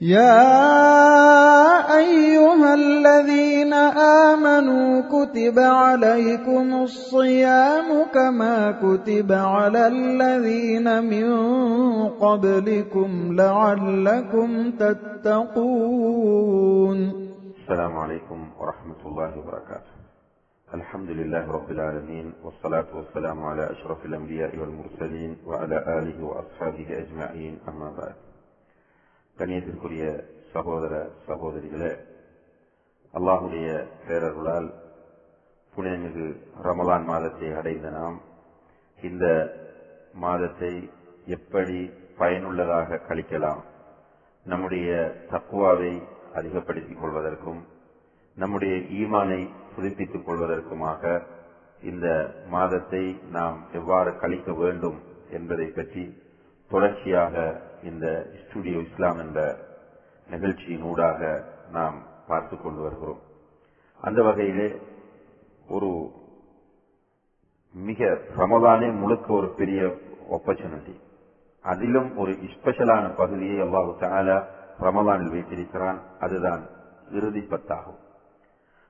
يا 0.00 1.88
أيها 1.96 2.74
الذين 2.74 3.72
آمنوا 4.28 5.00
كتب 5.08 5.58
عليكم 5.58 6.82
الصيام 6.82 8.04
كما 8.14 8.72
كتب 8.72 9.32
على 9.32 9.86
الذين 9.86 11.04
من 11.04 11.28
قبلكم 12.08 13.36
لعلكم 13.36 14.70
تتقون. 14.70 15.78
السلام 17.62 17.96
عليكم 17.96 18.50
ورحمة 18.60 19.06
الله 19.06 19.38
وبركاته. 19.38 19.96
الحمد 20.74 21.10
لله 21.10 21.52
رب 21.52 21.70
العالمين 21.70 22.32
والصلاة 22.44 22.86
والسلام 22.96 23.44
على 23.44 23.70
أشرف 23.70 24.06
الأنبياء 24.06 24.58
والمرسلين 24.58 25.36
وعلى 25.46 25.76
آله 25.98 26.24
وأصحابه 26.24 26.86
أجمعين 26.98 27.58
أما 27.68 27.90
بعد. 27.98 28.14
கண்ணியத்திற்குரிய 29.36 30.04
சகோதர 30.52 30.94
சகோதரிகளே 31.26 31.92
அல்லாஹுடைய 33.14 33.66
பேரர்களால் 34.06 34.68
புனிதமிகு 35.74 36.26
ரமலான் 36.62 37.06
மாதத்தை 37.06 37.48
அடைந்த 37.52 37.88
நாம் 37.90 38.16
இந்த 38.98 39.24
மாதத்தை 40.16 40.72
எப்படி 41.28 41.78
பயனுள்ளதாக 42.18 43.00
கழிக்கலாம் 43.08 43.62
நம்முடைய 44.46 44.88
தக்குவாவை 45.30 45.92
அதிகப்படுத்திக் 46.34 47.00
கொள்வதற்கும் 47.00 47.60
நம்முடைய 48.36 48.74
ஈமானை 48.98 49.40
புதுப்பித்துக் 49.74 50.26
கொள்வதற்குமாக 50.26 51.02
இந்த 51.82 52.06
மாதத்தை 52.48 53.04
நாம் 53.30 53.58
எவ்வாறு 53.72 54.10
கழிக்க 54.16 54.50
வேண்டும் 54.54 54.98
என்பதை 55.30 55.66
பற்றி 55.70 56.04
தொடர்ச்சியாக 56.70 57.60
இந்த 57.82 58.26
ஸ்டுடியோ 58.44 58.78
இஸ்லாம் 58.78 59.18
என்ற 59.18 59.56
நிகழ்ச்சியினூடாக 60.30 61.42
நாம் 61.72 62.02
பார்த்து 62.26 62.60
கொண்டு 62.60 62.80
வருகிறோம். 62.82 63.20
அந்த 64.00 64.22
வகையிலே 64.22 64.80
ஒரு 65.68 66.10
மிக 67.74 68.04
ரமதானே 68.36 68.98
முழுக்க 68.98 69.32
ஒரு 69.32 69.48
பெரிய 69.48 69.96
ஆப்பர்ச்சுனிட்டி 70.30 71.00
அதிலும் 71.62 72.16
ஒரு 72.16 72.32
ஸ்பெஷலான 72.32 73.14
பகுதியை 73.16 73.68
அல்லாஹு 73.68 73.92
தாலா 74.00 74.44
ரமதானில் 74.80 75.30
வைத்திருக்கிறான். 75.30 76.00
அதுதான் 76.20 76.66
இறுதி 77.12 77.40
பத்தாகும். 77.40 78.00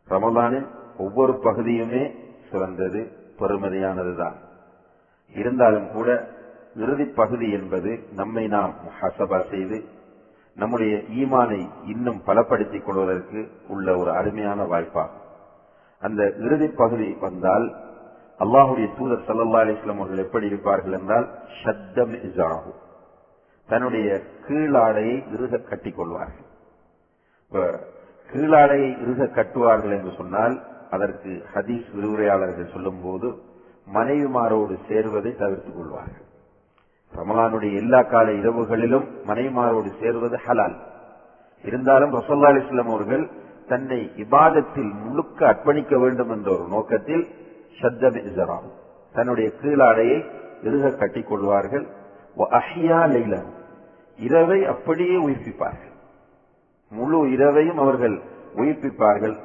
ரமதானின் 0.09 0.67
ஒவ்வொரு 0.99 1.33
பகுதியுமே 1.33 2.15
சிறந்தது 2.51 3.01
பெருமதியானதுதான். 3.39 4.37
இருந்தாலும் 5.35 5.93
கூட 5.93 6.36
இறுதி 6.83 7.07
பகுதி 7.21 7.49
என்பது 7.59 7.91
நம்மை 8.15 8.45
நாம் 8.55 8.73
ஹசபா 9.01 9.39
செய்து 9.51 9.79
நம்முடைய 10.57 10.95
ஈமானை 11.21 11.61
இன்னும் 11.93 12.21
பலப்படுத்திக் 12.27 12.85
கொள்வதற்கு 12.85 13.41
உள்ள 13.69 13.87
ஒரு 13.99 14.11
அருமையான 14.19 14.61
வாய்ப்பாகும். 14.73 15.25
அந்த 16.03 16.23
இறுதி 16.45 16.69
பகுதி 16.81 17.09
வந்தால் 17.27 17.67
அல்லாஹுடைய 18.41 18.87
தூதர் 18.99 19.27
சல்லா 19.29 19.61
அலிஸ்லாம் 19.65 20.01
அவர்கள் 20.01 20.25
எப்படி 20.25 20.47
இருப்பார்கள் 20.47 20.97
என்றால் 20.99 21.27
சத்தம் 21.63 22.15
இசாகும் 22.29 22.81
தன்னுடைய 23.69 24.09
கீழாடையை 24.47 25.17
இறுக 25.35 25.61
கட்டிக் 25.71 25.97
கொள்வார்கள். 25.97 26.49
கீழாடையை 28.31 28.91
இறுக 29.03 29.31
கட்டுவார்கள் 29.39 29.95
என்று 29.99 30.13
சொன்னால் 30.21 30.55
அதற்கு 30.91 31.31
ஹதீஸ் 31.55 31.89
விரிவுரையாளர்கள் 31.97 32.73
சொல்லும் 32.75 33.03
போது 33.05 33.29
மனைவிமாரோடு 33.95 34.75
சேர்வதை 34.89 35.33
தவிர்த்துக் 35.43 35.79
கொள்வார்கள். 35.79 36.26
ரமலானுடைய 37.15 37.75
எல்லா 37.77 38.03
கால 38.03 38.31
இரவுகளிலும் 38.31 39.07
மனைமாரோடு 39.27 39.91
சேர்வது 40.01 40.39
ஹலால். 40.47 40.77
இருந்தாலும் 41.65 42.12
ரசோல்லா 42.12 42.49
அலிஸ்லாம் 42.51 42.93
அவர்கள் 42.93 43.31
தன்னை 43.69 44.11
இபாதத்தில் 44.17 44.93
முழுக்க 45.05 45.47
அர்ப்பணிக்க 45.47 46.01
வேண்டும் 46.01 46.31
என்ற 46.31 46.53
ஒரு 46.53 46.69
நோக்கத்தில் 46.69 47.27
ஷத்தம் 47.81 48.17
இசராம் 48.17 48.69
தன்னுடைய 49.12 49.50
கீழாடையை 49.62 50.25
இறுக 50.62 50.91
கட்டிக் 50.91 51.28
கொள்வார்கள். 51.28 51.87
இரவை 54.17 54.65
அப்படியே 54.65 55.17
உயிர்ப்பிப்பார்கள். 55.27 55.94
முழு 56.91 57.27
இரவையும் 57.27 57.78
அவர்கள் 57.78 58.21
உயிர்ப்பிப்பார்கள். 58.56 59.37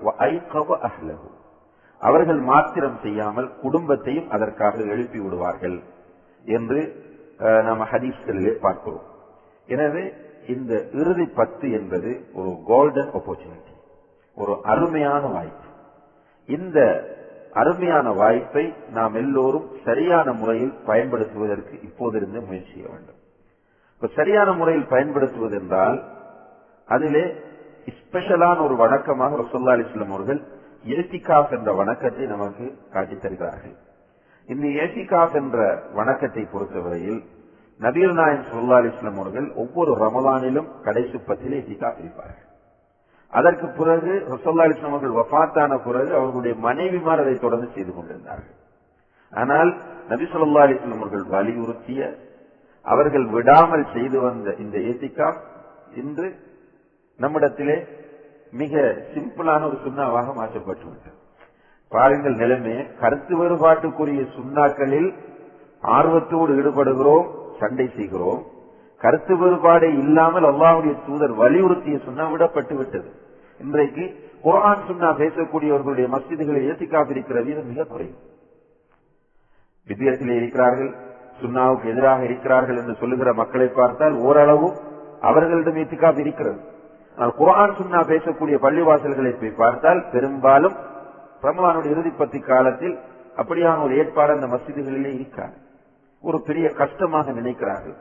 அவர்கள் 1.99 2.39
மாத்திரம் 2.39 2.97
செய்யாமல் 3.01 3.59
குடும்பத்தையும் 3.61 4.29
அதற்காக 4.29 4.77
எழுப்பி 4.77 5.19
விடுவார்கள் 5.19 5.79
என்று 6.45 7.09
நம்ம 7.41 7.83
ஹதீஸ்களிலே 7.83 8.51
பார்க்கிறோம். 8.51 9.01
எனவே 9.67 10.13
இந்த 10.47 10.85
இறுதி 10.93 11.25
பத்து 11.25 11.71
என்பது 11.71 12.25
ஒரு 12.33 12.57
கோல்டன் 12.65 13.11
ஆப்பர்ச்சுனிட்டி 13.13 13.75
ஒரு 14.35 14.59
அருமையான 14.63 15.27
வாய்ப்பு. 15.27 15.67
இந்த 16.45 16.79
அருமையான 17.53 18.11
வாய்ப்பை 18.11 18.73
நாம் 18.91 19.13
எல்லோரும் 19.13 19.71
சரியான 19.85 20.33
முறையில் 20.33 20.73
பயன்படுத்துவதற்கு 20.85 21.75
இப்போதிருந்து 21.75 22.45
முயற்சி 22.45 22.71
செய்ய 22.73 22.87
வேண்டும். 22.89 23.19
இப்ப 23.93 24.07
சரியான 24.15 24.51
முறையில் 24.51 24.87
பயன்படுத்துவது 24.87 25.57
என்றால் 25.59 26.03
அதிலே 26.85 27.35
ஸ்பெஷலான 27.87 28.63
ஒரு 28.63 28.75
வணக்கமாக 28.75 29.37
ரசோல்லா 29.41 29.73
அலிஸ்லாம் 29.75 30.07
அவர்கள் 30.07 30.41
ஏசிகாஃப் 30.85 31.51
என்ற 31.51 31.73
வணக்கத்தை 31.73 32.25
நமக்கு 32.25 32.77
காட்டித் 32.91 33.21
தருகிறார்கள் 33.21 33.89
இந்த 34.51 34.67
ஏசிகாஃப் 34.83 35.35
என்ற 35.39 35.57
வணக்கத்தை 35.97 36.43
பொறுத்தவரையில் 36.53 37.19
நபீர் 37.79 38.15
நாயன் 38.19 38.47
சுல்லா 38.47 38.77
அலிஸ்லாம் 38.79 39.19
அவர்கள் 39.21 39.47
ஒவ்வொரு 39.61 39.91
ரமலானிலும் 40.01 40.67
கடைசி 40.85 41.17
பத்தில் 41.27 41.55
ஏசிகாஃப் 41.59 41.99
இருப்பார்கள். 42.01 42.47
அதற்கு 43.33 43.67
பிறகு 43.77 44.13
ரசோல்லா 44.33 44.65
அலிஸ்லாம் 44.65 44.93
அவர்கள் 44.93 45.19
வஃத்தான 45.19 45.77
பிறகு 45.85 46.11
அவர்களுடைய 46.15 46.55
மனைவிமார் 46.65 47.23
அதை 47.23 47.35
தொடர்ந்து 47.39 47.69
செய்து 47.75 47.93
கொண்டிருந்தார்கள். 47.93 48.57
ஆனால் 49.33 49.71
நபி 50.11 50.27
சொல்லா 50.33 50.65
அலிஸ்லாம் 50.65 50.97
அவர்கள் 50.97 51.25
வலியுறுத்திய 51.35 52.11
அவர்கள் 52.85 53.27
விடாமல் 53.37 53.87
செய்து 53.95 54.19
வந்த 54.19 54.55
இந்த 54.65 54.77
ஏசிகாஃப் 54.91 55.41
இன்று 56.01 56.27
நம்மிடத்திலே 57.19 57.79
மிக 58.61 58.73
சிம்பிளான 59.13 59.65
ஒரு 59.69 59.79
சுண்ணாவாக 59.85 60.29
மாற்றப்பட்டுவிட்டது 60.41 61.17
பாருங்கள் 61.91 62.39
நிலைமை. 62.41 62.75
கருத்து 63.01 63.33
வேறுபாட்டுக்குரிய 63.39 64.21
சுண்ணாக்களில் 64.35 65.09
ஆர்வத்தோடு 65.97 66.51
ஈடுபடுகிறோம் 66.59 67.27
சண்டை 67.61 67.87
செய்கிறோம். 67.95 68.41
கருத்து 69.01 69.33
வேறுபாடு 69.41 69.87
இல்லாமல் 70.01 70.47
அல்லாவுடைய 70.49 70.93
தூதர் 71.05 71.33
வலியுறுத்திய 71.41 71.97
சுண்ணா 72.07 72.25
விடப்பட்டு 72.33 72.73
விட்டது. 72.79 73.09
இன்றைக்கு 73.59 74.03
குரான் 74.45 74.85
சுண்ணா 74.89 75.09
பேசக்கூடியவர்களுடைய 75.21 76.05
மசிதிகளை 76.13 76.61
ஏசிக்காக 76.71 77.11
இருக்கிற 77.15 77.39
வீதம் 77.47 77.69
மிக 77.71 77.83
குறையும் 77.93 78.19
வித்தியத்திலே 79.87 80.35
இருக்கிறார்கள் 80.41 80.91
சுண்ணாவுக்கு 81.41 81.85
எதிராக 81.93 82.21
இருக்கிறார்கள் 82.29 82.79
என்று 82.81 82.95
சொல்லுகிற 83.01 83.29
மக்களை 83.41 83.67
பார்த்தால் 83.79 84.15
ஓரளவு 84.27 84.67
அவர்களிடம் 85.29 85.79
ஏத்திக்காக 85.83 86.19
இருக்கிறது. 86.25 86.59
ஆனால் 87.17 87.35
குரான் 87.41 87.75
சுண்ணா 87.79 88.01
பேசக்கூடிய 88.13 88.57
பள்ளிவாசல்களை 88.65 89.33
போய் 89.39 89.59
பார்த்தால் 89.63 90.01
பெரும்பாலும் 90.13 90.77
ரமலானுடைய 91.41 91.89
இறுதி 91.89 92.09
பத்தி 92.09 92.39
காலத்தில் 92.39 92.99
அப்படியான 93.37 93.83
ஒரு 93.83 93.97
ஏற்பாடு 93.97 94.31
அந்த 94.31 94.45
மசிதிகளிலே 94.45 95.13
இருக்காது 95.13 95.53
ஒரு 96.21 96.41
பெரிய 96.41 96.69
கஷ்டமாக 96.69 97.31
நினைக்கிறார்கள். 97.31 97.95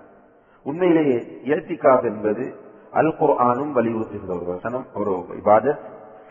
உண்மையிலேயே 0.63 1.41
ஏத்திகாப் 1.45 2.03
என்பது 2.03 2.55
அல் 2.91 3.17
குர்ஆனும் 3.21 3.73
வலியுறுத்துகிற 3.75 4.29
ஒரு 4.29 4.45
வசனம் 4.45 4.87
ஒரு 4.95 5.11
இபாதத். 5.11 5.79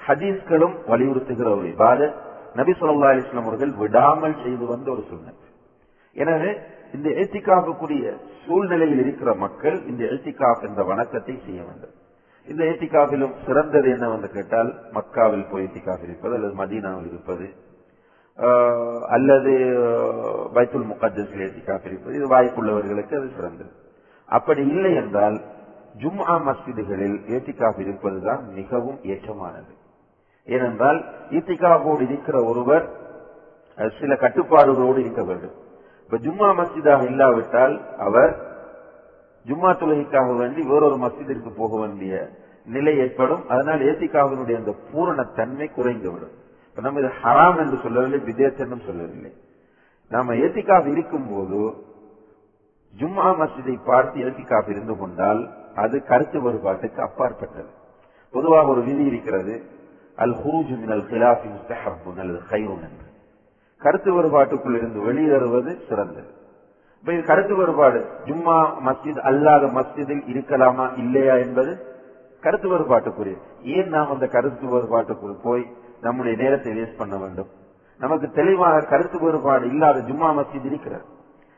ஹதீஸ்களும் 0.07 0.75
வலியுறுத்துகிற 0.87 1.57
ஒரு 1.57 1.67
இபாதத். 1.67 2.13
நபி 2.55 2.71
சொல்லா 2.71 3.09
அலிஸ்லாம் 3.09 3.43
அவர்கள் 3.43 3.71
விடாமல் 3.71 4.35
செய்து 4.43 4.65
வந்த 4.65 4.91
ஒரு 4.91 5.03
சுண்ணத். 5.11 5.47
எனவே 6.13 6.57
இந்த 6.93 7.09
ஏத்திகாப்புக்குரிய 7.09 8.17
சூழ்நிலையில் 8.45 8.99
இருக்கிற 8.99 9.35
மக்கள் 9.35 9.85
இந்த 9.85 10.03
ஏத்திகாப் 10.03 10.61
என்ற 10.61 10.83
வணக்கத்தை 10.83 11.41
செய்ய 11.45 11.63
வேண்டும். 11.63 12.07
இந்த 12.51 12.63
ஏத்திகாவிலும் 12.63 13.33
சிறந்தது 13.45 13.89
என்னவென்று 13.89 14.29
கேட்டால் 14.29 14.69
மக்காவில் 14.93 15.49
போய் 15.51 15.65
ஏத்திகாவில் 15.65 16.03
இருப்பது 16.03 16.35
அல்லது 16.35 16.55
மதீனாவில் 16.61 17.07
இருப்பது 17.07 17.47
அல்லது 19.15 19.53
பைத்துல் 20.55 20.89
முகத்தில் 20.91 21.43
ஏத்திகாப் 21.47 21.85
இருப்பது. 21.89 22.15
இது 22.17 22.27
வாய்ப்புள்ளவர்களுக்கு 22.33 23.15
அது 23.19 23.29
சிறந்தது. 23.35 23.71
அப்படி 24.25 24.61
இல்லை 24.67 24.93
என்றால் 24.95 25.37
ஜும்ஆ 26.01 26.35
மஸ்ஜிதுகளில் 26.47 27.17
ஏத்திகாப் 27.35 27.79
இருப்பதுதான் 27.79 28.43
மிகவும் 28.53 28.99
ஏற்றமானது. 29.03 29.73
ஏனென்றால் 30.47 30.99
ஈத்திகாவோடு 31.29 32.01
இருக்கிற 32.01 32.37
ஒருவர் 32.43 32.85
சில 33.99 34.13
கட்டுப்பாடுகளோடு 34.23 34.97
இருக்க 34.97 35.23
வேண்டும். 35.23 35.57
இப்ப 36.03 36.17
ஜும்மா 36.17 36.49
மஸ்ஜிதாக 36.59 37.01
இல்லாவிட்டால் 37.05 37.75
அவர் 37.97 38.31
ஜும்மா 39.45 39.71
தொழுகைக்காக 39.71 40.37
வேண்டி 40.37 40.61
வேறொரு 40.61 40.95
மசிதிற்கு 40.95 41.49
போக 41.55 41.79
வேண்டிய 41.79 42.29
நிலை 42.65 42.97
ஏற்படும். 42.97 43.49
அதனால் 43.49 43.79
ஏத்திகாவினுடைய 43.79 44.55
அந்த 44.55 44.75
பூரண 44.91 45.23
தன்மை 45.23 45.71
குறைந்துவிடும். 45.77 46.35
இப்ப 46.69 46.81
நம்ம 46.81 46.99
இது 46.99 47.09
ஹராம் 47.23 47.57
என்று 47.57 47.77
சொல்லவில்லை 47.83 48.19
விதேசன்னு 48.19 48.85
சொல்லவில்லை. 48.85 49.33
நாம 50.09 50.33
ஏத்திகாவ் 50.33 50.91
இருக்கும் 50.91 51.29
போது 51.29 51.73
ஜும்மா 52.97 53.27
மசிதை 53.39 53.79
பார்த்து 53.85 54.19
ஏத்திகாப் 54.19 54.69
இருந்து 54.69 54.97
கொண்டால் 54.97 55.49
அது 55.75 56.03
கருத்து 56.03 56.41
வேறுபாட்டுக்கு 56.41 57.01
அப்பாற்பட்டது. 57.01 57.69
பொதுவாக 58.31 58.67
ஒரு 58.67 58.83
விதி 58.83 59.03
இருக்கிறது 59.03 59.63
அல் 60.15 60.31
ஹூஜு 60.31 60.79
மினல் 60.79 61.03
ஹிலாஃபி 61.03 61.49
முஸ்தஹப்புன் 61.55 62.19
அல்லது 62.19 62.39
ஹைருன் 62.49 62.81
என்று. 62.81 63.07
கருத்து 63.77 64.13
வேறுபாட்டுக்குள் 64.13 64.75
இருந்து 64.75 64.99
வெளியேறுவது 65.01 65.87
சிறந்தது. 65.89 66.37
இப்ப 66.99 67.13
இது 67.13 67.23
கருத்து 67.23 67.55
வேறுபாடு. 67.55 67.99
ஜும்மா 68.25 68.57
மஸ்ஜித் 68.85 69.19
அல்லாத 69.19 69.65
மஸ்ஜிதில் 69.65 70.23
இருக்கலாமா 70.33 70.97
இல்லையா 70.97 71.35
என்பது 71.35 71.71
கருத்து 72.41 72.67
வேறுபாட்டுக்குரிய. 72.69 73.37
ஏன் 73.63 73.89
நாம் 73.89 74.11
அந்த 74.11 74.27
கருத்து 74.27 74.67
வேறுபாட்டுக்குள் 74.67 75.37
போய் 75.43 75.63
நம்முடைய 76.01 76.43
நேரத்தை 76.43 76.73
வேஸ்ட் 76.73 76.97
பண்ண 76.97 77.17
வேண்டும்? 77.17 77.49
நமக்கு 77.99 78.29
தெளிவாக 78.29 78.81
கருத்து 78.81 79.19
வேறுபாடு 79.19 79.65
இல்லாத 79.67 79.99
ஜும்மா 79.99 80.29
மஸ்ஜித் 80.39 80.65
இருக்கிறது. 80.65 81.05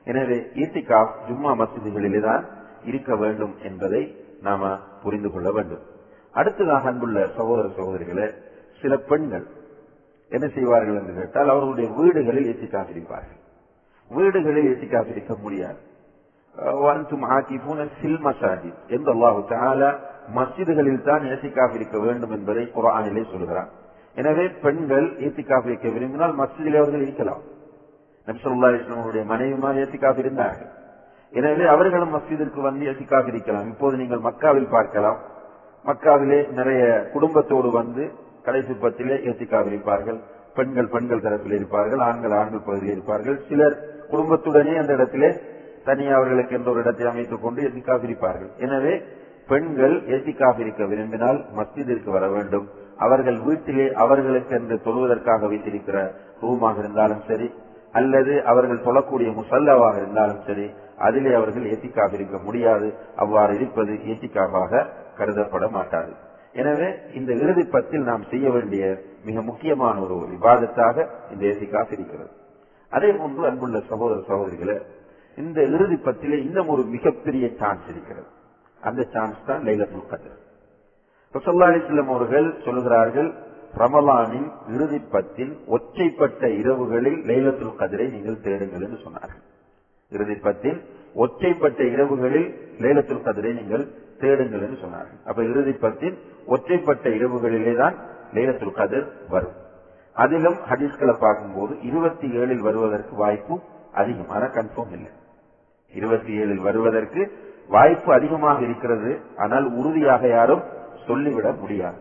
எனவே 0.04 0.38
ஈத்திகா 0.56 1.00
ஜும்மா 1.28 1.52
மஸ்ஜிதுகளிலே 1.62 2.22
தான் 2.22 2.46
இருக்க 2.84 3.16
வேண்டும் 3.16 3.56
என்பதை 3.64 4.02
நாம 4.42 4.80
புரிந்து 5.04 5.32
கொள்ள 5.32 5.52
வேண்டும். 5.52 5.84
அடுத்ததாக 6.32 6.88
அன்புள்ள 6.90 7.28
சகோதர 7.38 7.68
சகோதரிகளை 7.68 8.28
சில 8.82 8.98
பெண்கள் 8.98 9.46
என்ன 10.30 10.48
செய்வார்கள் 10.48 10.96
என்று 10.96 11.14
கேட்டால் 11.14 11.50
அவர்களுடைய 11.50 11.90
வீடுகளில் 11.98 12.50
ஏத்திக்காக 12.54 12.90
இருப்பார்கள். 12.90 13.40
வீடுகளில் 14.16 14.70
ஏத்திக்காக 14.72 15.10
இருக்க 15.16 15.34
முடியாது 15.44 15.80
வான்தும் 16.84 17.26
ஆக்கிபூன 17.36 17.86
சில் 18.00 18.20
மசாஜித். 18.26 18.80
என்று 18.96 19.10
அல்லாஹு 19.14 19.42
தாலா 19.52 19.90
மஸ்ஜிதுகளில் 20.38 21.06
தான் 21.10 21.24
ஏத்திக்காக 21.32 21.72
இருக்க 21.80 21.98
வேண்டும் 22.06 22.34
என்பதை 22.38 22.64
குரானிலே 22.76 23.24
சொல்கிறார். 23.32 23.70
எனவே 24.20 24.46
பெண்கள் 24.64 25.08
ஏத்திக்காக 25.26 25.66
இருக்க 25.70 25.90
விரும்பினால் 25.96 26.34
மஸ்ஜிதில் 26.42 26.80
அவர்கள் 26.82 27.06
இருக்கலாம். 27.06 27.44
நம்சல்லா 28.28 28.70
இஸ்லாமுடைய 28.80 29.24
மனைவிமார் 29.32 29.80
ஏத்திக்காக 29.84 30.20
இருந்தார்கள் 30.24 30.72
எனவே 31.34 31.66
அவர்களும் 31.74 32.14
மஸ்ஜிதிற்கு 32.16 32.60
வந்து 32.68 32.84
ஏத்திக்காக 32.92 33.28
இருக்கலாம் 33.34 33.68
இப்போது 33.74 33.96
நீங்கள் 34.02 34.26
மக்காவில் 34.28 34.74
பார்க்கலாம். 34.76 35.20
மக்காவிலே 35.86 36.40
நிறைய 36.58 36.82
குடும்பத்தோடு 37.14 37.70
வந்து 37.80 38.04
கடைசி 38.46 38.74
பத்திலே 38.84 39.16
ஏத்திக்காக 39.30 39.68
இருப்பார்கள் 39.72 40.20
பெண்கள் 40.56 40.92
பெண்கள் 40.94 41.24
தரப்பில் 41.26 41.58
இருப்பார்கள் 41.60 42.02
ஆண்கள் 42.10 42.36
ஆண்கள் 42.42 42.68
பகுதியில் 42.68 42.94
இருப்பார்கள். 42.96 43.38
சிலர் 43.50 43.76
குடும்பத்துடனே 44.12 44.74
அந்த 44.82 44.94
இடத்திலே 44.94 45.30
தனி 45.86 46.06
அவர்களுக்கு 46.18 46.56
என்ற 46.58 46.72
ஒரு 46.72 46.80
இடத்தை 46.80 47.06
அமைத்துக் 47.08 47.44
கொண்டு 47.44 47.62
எத்திக்காக 47.68 48.04
இருப்பார்கள். 48.04 48.52
எனவே 48.58 48.94
பெண்கள் 49.48 49.96
ஏத்திக்காக 50.16 50.60
இருக்க 50.60 50.86
விரும்பினால் 50.86 51.40
மஸ்ஜிதிற்கு 51.58 52.10
வர 52.18 52.26
வேண்டும். 52.28 52.66
அவர்கள் 52.98 53.40
வீட்டிலே 53.48 53.86
அவர்களுக்கு 54.04 54.54
என்று 54.56 54.76
தொழுவதற்காக 54.86 55.48
வைத்திருக்கிற 55.48 55.98
ரூமாக 56.42 56.80
இருந்தாலும் 56.80 57.24
சரி 57.28 57.48
அல்லது 58.00 58.34
அவர்கள் 58.52 58.86
தொழக்கூடிய 58.86 59.30
முசல்லவாக 59.40 59.96
இருந்தாலும் 60.02 60.44
சரி 60.48 60.68
அதிலே 61.08 61.32
அவர்கள் 61.34 61.70
ஏத்திக்காக 61.72 62.14
இருக்க 62.14 62.38
முடியாது. 62.38 62.90
அவ்வாறு 63.16 63.56
இருப்பது 63.56 63.94
ஏத்திக்காக 64.12 64.84
கருதப்பட 65.18 65.66
மாட்டாது. 65.78 66.12
எனவே 66.54 66.88
இந்த 67.20 67.32
இறுதி 67.44 67.64
பத்தில் 67.74 68.08
நாம் 68.10 68.24
செய்ய 68.32 68.48
வேண்டிய 68.56 68.84
மிக 69.28 69.42
முக்கியமான 69.50 69.96
ஒரு 70.06 70.16
விவாதத்தாக 70.36 70.96
இந்த 71.34 71.44
ஏத்திக்காக 71.52 71.90
இருக்கிறது. 71.98 72.32
அதே 72.92 73.10
போன்று 73.20 73.44
அன்புள்ள 73.50 73.80
சகோதர 73.92 74.20
சகோதரிகளை 74.30 74.76
இந்த 75.38 75.60
இறுதி 75.76 75.98
பத்திலே 76.08 76.38
இன்னும் 76.48 76.72
ஒரு 76.74 76.84
மிகப்பெரிய 76.96 77.46
சான்ஸ் 77.60 77.88
இருக்கிறது. 77.94 78.30
அந்த 78.82 79.02
சான்ஸ் 79.14 79.46
தான் 79.50 79.64
லைலத்துல் 79.68 80.10
கதர். 80.12 80.40
ரசல்லா 81.36 81.68
அலிஸ்லம் 81.72 82.12
அவர்கள் 82.16 82.48
சொல்லுகிறார்கள் 82.66 83.30
ரமலானின் 83.82 84.50
இறுதி 84.76 85.00
பத்தின் 85.14 85.54
ஒற்றைப்பட்ட 85.76 86.48
இரவுகளில் 86.62 87.20
லைலத்துல் 87.30 87.78
கதிரை 87.82 88.08
நீங்கள் 88.16 88.44
தேடுங்கள் 88.48 88.84
என்று 88.88 89.00
சொன்னார்கள். 89.06 89.44
இறுதி 90.12 90.36
பத்தின் 90.48 90.80
ஒற்றைப்பட்ட 91.24 91.82
இரவுகளில் 91.94 92.50
லைலத்துல் 92.84 93.26
கதிரை 93.28 93.54
நீங்கள் 93.60 93.86
தேடுங்கள் 94.24 94.64
என்று 94.66 94.78
சொன்னார்கள். 94.84 95.20
அப்ப 95.30 95.44
இறுதி 95.52 95.74
பத்தின் 95.86 96.18
ஒற்றைப்பட்ட 96.54 97.06
இரவுகளிலே 97.18 97.74
தான் 97.82 97.96
லைலத்துல் 98.36 98.78
கதிர் 98.80 99.08
வரும். 99.34 99.56
அதிலும் 100.16 100.58
ஹதீஸ்களை 100.70 101.16
பார்க்கும்போது 101.26 101.74
இருபத்தி 101.90 102.28
ஏழில் 102.42 102.64
வருவதற்கு 102.68 103.14
வாய்ப்பு 103.24 103.56
அதிகம் 104.02 104.32
கன்ஃபார்ம் 104.58 104.94
இல்லை. 104.98 105.12
இருபத்தி 105.94 106.34
ஏழில் 106.42 106.62
வருவதற்கு 106.68 107.22
வாய்ப்பு 107.76 108.10
அதிகமாக 108.14 108.60
இருக்கிறது. 108.68 109.12
ஆனால் 109.44 109.68
உறுதியாக 109.80 110.24
யாரும் 110.38 110.64
சொல்லிவிட 111.08 111.50
முடியாது. 111.62 112.00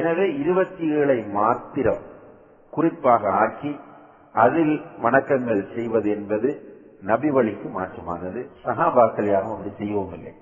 எனவே 0.00 0.26
இருபத்தி 0.42 0.86
ஏழை 1.00 1.18
மாத்திரம் 1.38 2.02
குறிப்பாக 2.72 3.30
ஆக்கி 3.42 3.72
அதில் 4.44 4.74
வணக்கங்கள் 5.04 5.62
செய்வது 5.74 6.08
என்பது 6.16 6.48
நபி 7.10 7.28
வழிக்கு 7.36 7.68
மாற்றமானது. 7.78 8.40
சகாபாக்கள் 8.64 9.30
யாரும் 9.32 9.54
அப்படி 9.54 9.72
செய்யவும் 9.80 10.14
இல்லை 10.18 10.32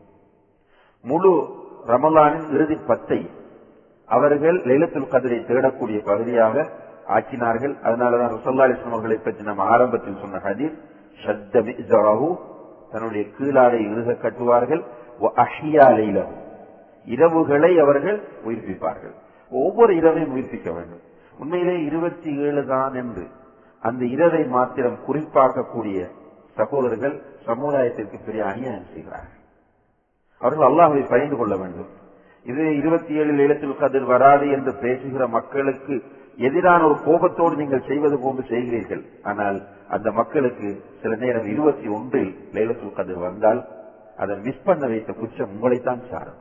முழு 1.10 1.32
ரமலானின் 1.92 2.48
இறுதி 2.54 2.76
பத்தை 2.90 3.20
அவர்கள் 4.08 4.58
லைலத்துல் 4.68 5.12
கதிரை 5.12 5.38
தேடக்கூடிய 5.48 5.98
பகுதியாக 6.08 6.54
ஆக்கினார்கள். 7.16 7.74
அதனாலதான் 7.86 8.32
ரசல்லா 8.34 8.64
அலிஸ்லாம் 8.66 8.94
அவர்களை 8.96 9.18
பற்றி 9.18 9.42
நம்ம 9.48 9.62
ஆரம்பத்தில் 9.74 10.22
சொன்ன 10.22 10.40
ஹதீர் 10.46 10.76
ஷத்தமி 11.24 11.74
தன்னுடைய 12.92 13.22
கீழாடை 13.36 13.80
இறுக 13.92 14.10
கட்டுவார்கள். 14.24 14.82
இரவுகளை 17.14 17.72
அவர்கள் 17.84 18.18
உயிர்ப்பிப்பார்கள். 18.46 19.14
ஒவ்வொரு 19.52 19.92
இரவையும் 20.00 20.34
உயிர்ப்பிக்க 20.36 20.68
வேண்டும். 20.76 21.02
உண்மையிலே 21.38 21.76
இருபத்தி 21.88 22.30
ஏழு 22.46 22.62
தான் 22.66 22.94
என்று 23.02 23.24
அந்த 23.82 24.02
இரவை 24.14 24.42
மாத்திரம் 24.56 24.98
குறிப்பாக்கக்கூடிய 25.06 25.98
சகோதரர்கள் 26.58 27.16
சமுதாயத்திற்கு 27.46 28.18
பெரிய 28.26 28.44
அநியாயம் 28.44 28.90
செய்கிறார்கள். 28.92 29.35
அவர்கள் 30.40 30.68
அல்லாஹை 30.70 31.02
பயந்து 31.12 31.36
கொள்ள 31.36 31.54
வேண்டும். 31.62 31.90
இது 32.46 32.64
இருபத்தி 32.80 33.12
ஏழில் 33.20 33.42
இடத்தில் 33.44 33.80
கதிர் 33.80 34.08
வராது 34.12 34.46
என்று 34.56 34.72
பேசுகிற 34.84 35.22
மக்களுக்கு 35.36 35.94
எதிரான 36.48 36.80
ஒரு 36.88 36.96
கோபத்தோடு 37.04 37.54
நீங்கள் 37.56 37.86
செய்வது 37.88 38.16
போன்று 38.24 38.42
செய்கிறீர்கள். 38.52 39.02
ஆனால் 39.30 39.58
அந்த 39.94 40.08
மக்களுக்கு 40.12 40.68
சில 41.02 41.16
நேரம் 41.24 41.46
இருபத்தி 41.54 41.88
ஒன்றில் 41.88 42.30
லைலத்துல் 42.56 42.96
கதிர் 42.98 43.24
வந்தால் 43.28 43.60
அதை 44.22 44.36
மிஸ் 44.46 44.66
பண்ண 44.66 44.86
வைத்த 44.92 45.12
குற்றம் 45.12 45.52
உங்களைத்தான் 45.54 46.02
சாரும். 46.10 46.38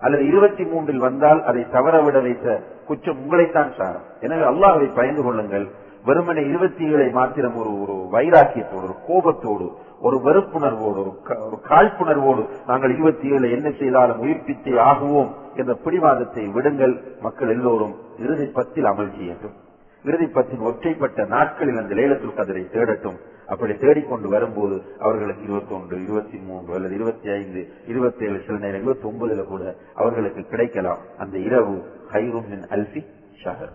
அல்லது 0.00 0.24
இருபத்தி 0.30 0.64
மூன்றில் 0.64 1.04
வந்தால் 1.08 1.40
அதை 1.50 1.62
தவற 1.76 2.02
விட 2.02 2.18
வைத்த 2.20 2.46
குற்றம் 2.88 3.20
உங்களைத்தான் 3.22 3.70
சாரும். 3.78 4.06
எனவே 4.20 4.44
அல்லாஹை 4.52 4.88
பயந்து 4.98 5.22
கொள்ளுங்கள். 5.22 5.66
வெறுமனை 6.08 6.42
இருபத்தி 6.48 6.84
ஏழை 6.94 7.06
மாத்திரம் 7.18 7.54
ஒரு 7.60 7.70
ஒரு 7.82 7.94
வைராக்கியத்தோடு 8.14 8.84
ஒரு 8.88 8.96
கோபத்தோடு 9.06 9.66
ஒரு 10.06 10.16
வெறுப்புணர்வோடு 10.24 11.02
ஒரு 11.46 11.58
காழ்ப்புணர்வோடு 11.68 12.42
நாங்கள் 12.66 12.94
இருபத்தி 12.94 13.26
ஏழு 13.34 13.50
என்ன 13.50 13.68
செய்தாலும் 13.78 14.22
உயிர்ப்பித்தே 14.22 14.74
ஆகுவோம் 14.88 15.30
என்ற 15.54 15.74
பிடிவாதத்தை 15.84 16.44
விடுங்கள் 16.56 16.94
மக்கள் 17.20 17.48
எல்லோரும் 17.48 17.94
இறுதி 18.18 18.46
பத்தில் 18.46 18.84
அமல் 18.84 19.14
செய்யட்டும். 19.18 19.54
இறுதி 20.04 20.24
பத்தின் 20.24 20.66
ஒற்றைப்பட்ட 20.68 21.24
நாட்களில் 21.24 21.80
அந்த 21.82 21.94
லேலத்தில் 21.94 22.36
கதிரை 22.38 22.64
தேடட்டும். 22.74 23.18
அப்படி 23.46 23.74
தேடிக்கொண்டு 23.74 24.28
வரும்போது 24.28 24.82
அவர்களுக்கு 24.98 25.42
இருபத்தி 25.42 25.74
ஒன்று 25.74 26.02
இருபத்தி 26.02 26.38
மூன்று 26.38 26.74
அல்லது 26.74 26.94
இருபத்தி 26.94 27.28
ஐந்து 27.30 27.62
இருபத்தி 27.86 28.24
ஏழு 28.26 28.38
சில 28.46 28.58
நேரம் 28.58 28.82
இருபத்தி 28.82 29.06
ஒன்பதுல 29.08 29.44
கூட 29.44 29.74
அவர்களுக்கு 29.94 30.42
கிடைக்கலாம். 30.42 30.98
அந்த 31.18 31.38
இரவு 31.38 31.76
ஹைரும் 32.12 32.52
அல்பி 32.76 33.02
ஷஹர். 33.44 33.74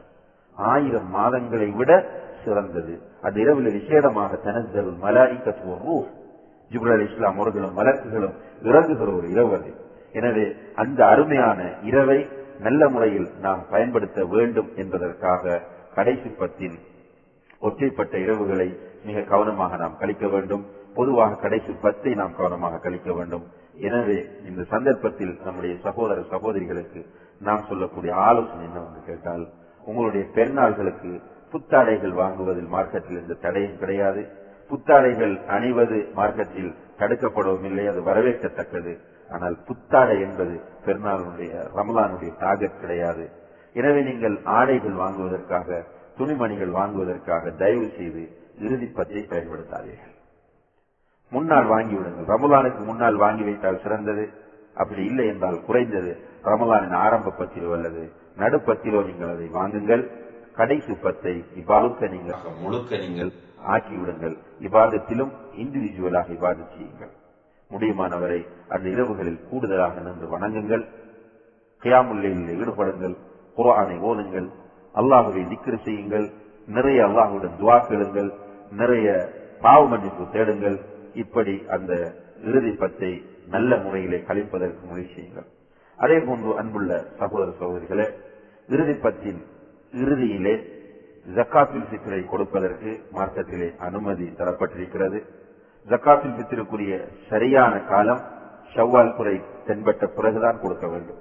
ஆயிரம் 0.55 1.09
மாதங்களை 1.15 1.75
விட 1.75 1.91
சிறந்தது. 2.45 2.93
அந்த 3.21 3.39
இரவில் 3.39 3.73
விசேடமாக 3.77 4.41
தனது 4.43 4.81
மலாய்க்கத்து 5.03 5.75
ரூ 5.85 5.97
ஜிப்ரல் 6.71 6.95
அலி 6.95 7.05
இஸ்லாம் 7.09 7.39
அவர்களும் 7.39 7.77
வழக்குகளும் 7.79 8.35
இறங்குகிற 8.69 9.09
ஒரு 9.19 9.27
இரவு 9.35 9.53
அது. 9.57 9.71
எனவே 10.19 10.45
அந்த 10.81 10.99
அருமையான 11.05 11.59
இரவை 11.89 12.19
நல்ல 12.59 12.81
முறையில் 12.89 13.27
நாம் 13.45 13.61
பயன்படுத்த 13.69 14.25
வேண்டும் 14.25 14.69
என்பதற்காக 14.75 15.61
கடைசி 15.95 16.29
பத்தின் 16.41 16.77
ஒற்றைப்பட்ட 17.67 18.17
இரவுகளை 18.17 18.67
மிக 19.07 19.21
கவனமாக 19.31 19.77
நாம் 19.77 19.97
கழிக்க 19.97 20.27
வேண்டும். 20.27 20.63
பொதுவாக 20.95 21.39
கடைசி 21.45 21.71
பத்தை 21.85 22.11
நாம் 22.13 22.35
கவனமாக 22.35 22.79
கழிக்க 22.85 23.09
வேண்டும். 23.13 23.45
எனவே 23.87 24.17
இந்த 24.49 24.61
சந்தர்ப்பத்தில் 24.73 25.33
நம்முடைய 25.45 25.73
சகோதர 25.85 26.21
சகோதரிகளுக்கு 26.33 27.01
நாம் 27.41 27.67
சொல்லக்கூடிய 27.69 28.11
ஆலோசனை 28.27 28.63
என்னவென்று 28.67 29.01
கேட்டால் 29.05 29.43
உங்களுடைய 29.83 30.23
பெருநாள்களுக்கு 30.35 31.11
புத்தாடைகள் 31.53 32.15
வாங்குவதில் 32.21 32.71
மார்க்கெட்டில் 32.73 33.21
எந்த 33.21 33.37
தடையும் 33.45 33.77
கிடையாது. 33.77 34.23
புத்தாடைகள் 34.69 35.35
அணிவது 35.55 35.99
மார்க்கத்தில் 36.17 36.71
தடுக்கப்படவும் 36.99 37.67
இல்லை 37.69 37.85
அது 37.91 38.01
வரவேற்கத்தக்கது. 38.09 38.93
ஆனால் 39.29 39.55
புத்தாடை 39.67 40.15
என்பது 40.25 40.55
பெருநாளுடைய 40.85 41.51
ரமலானுடைய 41.77 42.31
டார்கெட் 42.43 42.81
கிடையாது. 42.81 43.25
எனவே 43.75 44.01
நீங்கள் 44.09 44.35
ஆடைகள் 44.57 44.95
வாங்குவதற்காக 45.01 45.79
துணிமணிகள் 46.17 46.71
வாங்குவதற்காக 46.79 47.51
தயவு 47.61 47.87
செய்து 47.97 48.23
இறுதிப்பத்தை 48.65 49.21
பயன்படுத்தாதீர்கள். 49.33 50.15
முன்னால் 51.31 51.67
வாங்கிவிடுங்கள் 51.73 52.31
ரமலானுக்கு 52.33 52.81
முன்னால் 52.85 53.21
வாங்கி 53.23 53.43
வைத்தால் 53.49 53.83
சிறந்தது. 53.83 54.25
அப்படி 54.75 55.01
இல்லை 55.05 55.27
என்றால் 55.27 55.59
குறைந்தது. 55.67 56.11
ரமலானின் 56.43 56.97
ஆரம்ப 57.05 57.33
பத்திலோ 57.39 57.71
அல்லது 57.77 58.03
நடுப்பத்திலோ 58.37 58.99
நீங்கள் 59.09 59.33
அதை 59.35 59.47
வாங்குங்கள். 59.59 60.03
கடைசி 60.59 60.93
பத்தை 61.05 61.33
இவ்வாறுக்க 61.61 62.07
நீங்கள் 62.15 62.57
முழுக்க 62.63 62.97
நீங்கள் 62.97 63.31
ஆக்கிவிடுங்கள். 63.67 64.37
இபாதத்திலும் 64.59 65.31
இண்டிவிஜுவலாக 65.57 66.31
இபாதம் 66.31 66.69
செய்யுங்கள். 66.75 67.09
முடியுமானவரை 67.71 68.47
அந்த 68.69 68.89
இரவுகளில் 68.89 69.47
கூடுதலாக 69.49 69.99
நின்று 69.99 70.39
வணங்குங்கள். 70.39 70.85
கியாமுல்லையில் 71.83 72.59
ஈடுபடுங்கள். 72.59 73.17
குரானை 73.57 73.99
ஓதுங்கள். 73.99 74.49
அல்லாஹுவை 74.95 75.47
திக்ரு 75.47 75.81
செய்யுங்கள். 75.83 76.29
நிறைய 76.67 77.05
அல்லாஹுடன் 77.05 77.63
துவா 77.63 77.87
கேளுங்கள். 77.87 78.31
நிறைய 78.71 79.33
பாவ 79.61 79.87
மன்னிப்பு 79.87 80.29
தேடுங்கள். 80.31 80.79
இப்படி 81.13 81.63
அந்த 81.69 82.13
இறுதி 82.43 82.71
பத்தை 82.71 83.25
நல்ல 83.47 83.77
முறையிலே 83.77 84.17
கழிப்பதற்கு 84.17 84.85
முயற்சியுங்கள் 84.91 85.45
அதே 85.97 86.19
போன்று 86.19 86.57
அன்புள்ள 86.57 87.05
சகோதர 87.17 87.51
சகோதரிகளே 87.59 88.13
இறுதி 88.67 88.91
பத்தின் 88.91 89.43
இறுதியிலே 89.91 90.78
ஜக்காத்தில் 91.27 91.89
சித்திரை 91.89 92.25
கொடுப்பதற்கு 92.25 92.99
மார்க்கத்திலே 93.13 93.77
அனுமதி 93.77 94.33
தரப்பட்டிருக்கிறது. 94.37 95.23
ஜக்காத்தில் 95.87 96.35
ஃபித்ருக்குரிய 96.35 97.07
சரியான 97.29 97.79
காலம் 97.79 98.19
ஷவ்வால் 98.75 99.15
குறை 99.15 99.41
தென்பட்ட 99.67 100.05
பிறகுதான் 100.05 100.59
கொடுக்க 100.61 100.87
வேண்டும். 100.87 101.17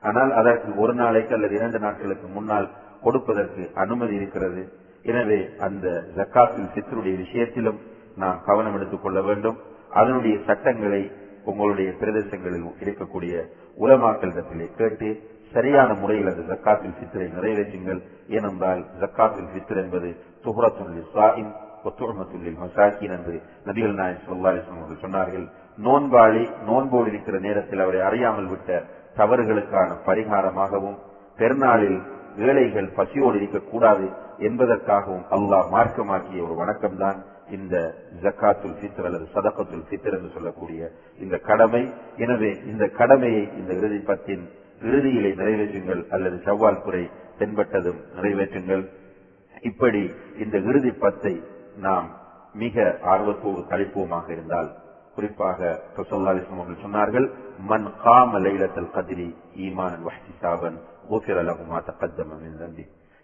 ஆனால் 0.00 0.32
அதற்கு 0.32 0.80
ஒரு 0.80 0.94
நாளைக்கு 0.94 1.34
அல்லது 1.34 1.54
இரண்டு 1.54 1.78
நாட்களுக்கு 1.78 2.26
முன்னால் 2.28 2.70
கொடுப்பதற்கு 3.02 3.70
அனுமதி 3.74 4.14
இருக்கிறது. 4.14 4.72
எனவே 5.02 5.48
அந்த 5.58 6.04
ஜக்காத்தில் 6.16 6.72
சித்தருடைய 6.74 7.16
விஷயத்திலும் 7.16 7.80
நாம் 8.16 8.42
கவனம் 8.46 8.74
எடுத்துக் 8.74 9.02
கொள்ள 9.02 9.22
வேண்டும். 9.22 9.58
அதனுடைய 9.90 10.38
சட்டங்களை 10.46 11.12
உங்களுடைய 11.44 11.90
பிரதேசங்களில் 11.90 12.64
இருக்கக்கூடிய 12.80 13.48
உலமாக்களிடத்திலே 13.78 14.74
கேட்டு 14.76 15.22
சரியான 15.54 15.90
முறையில் 16.00 16.30
அந்த 16.32 16.42
ஜக்காத்தில் 16.50 16.96
ஃபித்ரை 16.96 17.26
நிறைவேற்றுங்கள். 17.36 18.00
ஏனென்றால் 18.36 18.82
ஜக்காத்தில் 19.02 19.48
ஃபித்ர் 19.52 19.80
என்பது 19.84 20.10
துஹரத்துல் 20.44 21.00
சாயின் 21.14 21.50
ஒத்துழமத்துள்ளில் 21.88 22.60
மசாக்கின் 22.62 23.14
என்று 23.16 23.34
நபிகள் 23.66 23.98
நாயன் 24.00 24.26
சொல்லா 24.28 24.50
அவர்கள் 24.72 25.02
சொன்னார்கள். 25.04 25.46
நோன்பாளி 25.86 26.42
நோன்போடு 26.68 27.08
இருக்கிற 27.12 27.36
நேரத்தில் 27.46 27.82
அவரை 27.84 28.00
அறியாமல் 28.08 28.50
விட்ட 28.52 28.80
தவறுகளுக்கான 29.18 29.90
பரிகாரமாகவும் 30.08 30.98
பெருநாளில் 31.38 31.98
ஏழைகள் 32.46 32.88
பசியோடு 32.98 33.36
இருக்கக்கூடாது 33.40 34.06
என்பதற்காகவும் 34.48 35.24
அல்லாஹ் 35.36 35.68
மார்க்கமாக்கிய 35.74 36.44
ஒரு 36.46 36.54
வணக்கம்தான் 36.60 37.18
இந்த 37.56 37.76
ஜக்காத்துல் 38.24 38.76
ஃபித்ர் 38.78 39.06
அல்லது 39.08 39.26
சதக்கத்துல் 39.34 39.86
ஃபித்ர் 39.88 40.16
என்று 40.18 40.30
சொல்லக்கூடிய 40.36 40.90
இந்த 41.24 41.36
கடமை. 41.48 41.82
எனவே 42.24 42.50
இந்த 42.72 42.84
கடமையை 43.00 43.44
இந்த 43.60 43.72
இறுதி 43.80 44.00
பத்தின் 44.10 44.44
இறுதியிலே 44.82 45.30
நிறைவேற்றுங்கள் 45.34 46.06
அல்லது 46.10 46.36
செவ்வால் 46.38 46.82
குறை 46.82 47.02
தென்பட்டதும் 47.38 48.00
நிறைவேற்றுங்கள். 48.16 48.84
இப்படி 49.62 50.02
இந்த 50.38 50.58
இறுதி 50.58 50.90
பத்தை 50.90 51.34
நாம் 51.76 52.08
மிக 52.54 52.98
ஆர்வத்தோடு 53.02 53.60
கழிப்போமாக 53.68 54.30
இருந்தால் 54.30 54.68
குறிப்பாக 55.14 55.60
சொல்லாலிஸ்லம் 56.10 56.58
அவர்கள் 56.58 56.82
சொன்னார்கள் 56.82 57.26
மன் 57.58 57.86
காம 58.02 58.38
லைலத்தல் 58.38 58.92
கதிரி 58.94 59.28
ஈமான் 59.56 59.98
வஹ்திசாபன் 60.06 60.76
ஊசிர 61.08 61.42
லகுமா 61.42 61.78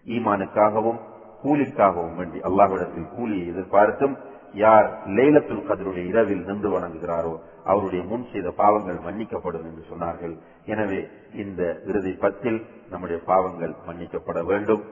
ஈமானுக்காகவும் 0.05 0.99
கூலிக்காகவும் 1.43 2.17
வேண்டி 2.17 2.39
அல்லாஹ்விடத்தில் 2.39 3.09
கூலியை 3.15 3.47
எதிர்பார்த்தும் 3.47 4.15
யார் 4.53 4.87
லைலத்துல் 5.17 5.65
கதருடைய 5.69 6.05
இரவில் 6.11 6.43
நின்று 6.49 6.69
வணங்குகிறாரோ 6.75 7.33
அவருடைய 7.71 8.01
முன் 8.11 8.25
செய்த 8.31 8.49
பாவங்கள் 8.61 8.99
மன்னிக்கப்படும் 9.05 9.65
என்று 9.69 9.83
சொன்னார்கள். 9.91 10.35
எனவே 10.65 10.99
இந்த 11.43 11.61
இறுதி 11.89 12.13
பத்தில் 12.23 12.59
நம்முடைய 12.91 13.17
பாவங்கள் 13.31 13.73
மன்னிக்கப்பட 13.87 14.39
வேண்டும். 14.51 14.83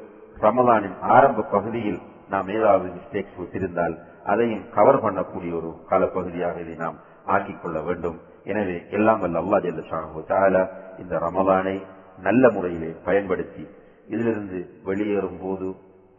ரமலானின் 0.43 0.98
ஆரம்ப 1.15 1.48
பகுதியில் 1.55 2.00
நாம் 2.33 2.50
ஏதாவது 2.57 2.88
மிஸ்டேக்ஸ் 2.95 3.39
விட்டிருந்தால் 3.39 3.95
அதையும் 4.31 4.65
கவர் 4.75 5.03
பண்ணக்கூடிய 5.05 5.51
ஒரு 5.60 5.72
காலப்பகுதியாக 5.89 6.60
இதை 6.65 6.75
நாம் 6.83 6.98
ஆக்கிக் 7.36 7.62
கொள்ள 7.62 7.77
வேண்டும். 7.81 8.17
எனவே 8.51 8.77
எல்லாம் 8.98 9.22
வல்ல 9.24 9.41
அல்லா 9.43 9.60
ஜெல்லா 9.65 10.63
இந்த 11.01 11.13
ரமலானை 11.25 11.75
நல்ல 12.27 12.50
முறையிலே 12.55 12.89
பயன்படுத்தி 13.05 13.63
இதிலிருந்து 14.07 14.60
வெளியேறும் 14.88 15.39
போது 15.43 15.67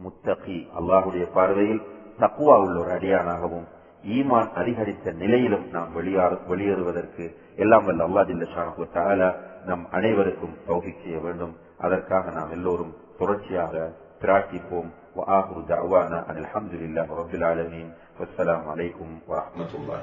முத்தகி 0.00 0.58
அல்லாஹுடைய 0.78 1.24
பார்வையில் 1.36 1.82
தக்குவா 2.19 2.55
உள்ள 2.63 2.77
ஒரு 2.79 2.91
அடியானாகவும் 2.97 3.67
ஈமான் 4.03 4.49
அதிகரித்த 4.53 5.11
நிலையிலும் 5.13 5.65
நாம் 5.71 5.95
வெளியாறு 5.95 6.35
வெளியேறுவதற்கு 6.49 7.25
எல்லாம் 7.55 7.85
வல்ல 7.85 8.07
அல்லா 8.07 8.23
ஜில்ல 8.29 8.87
தாலா 8.93 9.29
நம் 9.65 9.85
அனைவருக்கும் 9.91 10.55
தௌஃபிக் 10.67 11.03
செய்ய 11.03 11.17
வேண்டும் 11.19 11.53
அதற்காக 11.79 12.31
நாம் 12.31 12.53
எல்லோரும் 12.57 12.95
தொடர்ச்சியாக 13.17 13.73
பிரார்த்திப்போம் 14.21 14.89
وآخر 15.15 15.61
دعوانا 15.63 16.31
أن 16.31 16.37
الحمد 16.37 16.73
لله 16.73 17.07
رب 17.13 17.35
العالمين 17.35 17.87
والسلام 18.19 18.69
عليكم 18.69 19.07
ورحمة 19.27 19.71
الله 19.75 20.01